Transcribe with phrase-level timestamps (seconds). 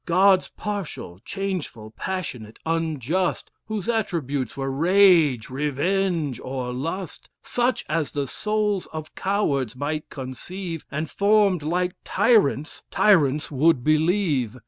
[0.07, 7.29] Gods partial, changeful, passionate, unjust, Whose attributes were rage, revenge, or lust.
[7.43, 14.57] Such as the souls of cowards might conceive, And formed like tyrants; tyrants would believe.